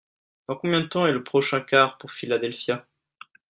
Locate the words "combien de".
0.55-0.87